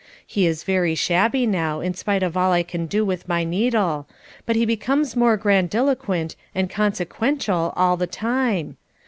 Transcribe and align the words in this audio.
He 0.25 0.47
is 0.47 0.63
very 0.63 0.95
shabby 0.95 1.45
now 1.45 1.79
in 1.79 1.93
spite 1.93 2.23
of 2.23 2.35
all 2.35 2.51
I 2.51 2.63
can 2.63 2.87
do 2.87 3.05
with 3.05 3.27
my 3.27 3.43
needle, 3.43 4.07
but 4.47 4.55
he 4.55 4.65
becomes 4.65 5.15
more 5.15 5.37
grandiloquent 5.37 6.35
and 6.55 6.71
consequential 6.71 7.71
all 7.75 7.97
the 7.97 8.07
time. 8.07 8.77